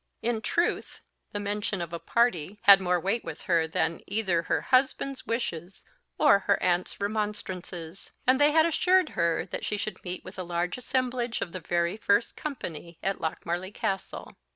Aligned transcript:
In 0.23 0.41
truth, 0.41 0.99
the 1.31 1.39
mention 1.39 1.79
of 1.79 1.93
a 1.93 1.99
party 1.99 2.57
had 2.63 2.81
more 2.81 2.99
weight 2.99 3.23
with 3.23 3.43
her 3.43 3.67
than 3.67 4.01
either 4.07 4.41
her 4.41 4.61
husband's 4.61 5.27
wishes 5.27 5.85
or 6.17 6.39
her 6.39 6.57
aunts' 6.59 6.99
remonstrances; 6.99 8.11
and 8.25 8.39
they 8.39 8.49
had 8.51 8.65
assured 8.65 9.09
her 9.09 9.45
that 9.45 9.63
she 9.63 9.77
should 9.77 10.03
meet 10.03 10.23
with 10.25 10.39
a 10.39 10.43
large 10.43 10.75
assemblage 10.75 11.39
of 11.39 11.51
the 11.51 11.59
very 11.59 11.97
first 11.97 12.35
company 12.35 12.97
at 13.03 13.21
Lochmarlie 13.21 13.71
Castle. 13.75 14.35